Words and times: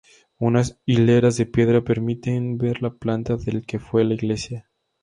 Unas 0.39 0.81
hileras 0.87 1.37
de 1.37 1.45
piedra 1.45 1.83
permiten 1.83 2.57
ver 2.57 2.81
la 2.81 2.89
planta 2.89 3.37
del 3.37 3.67
que 3.67 3.77
fue 3.77 4.03
la 4.03 4.15
iglesia. 4.15 4.67